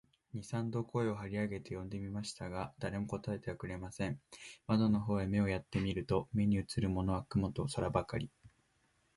[0.33, 4.19] 二三度声を張り上げて呼んでみましたが、誰も答えてくれません。
[4.65, 8.31] 窓の方へ目をやって見ると、目にうつるものは雲と空ばかり、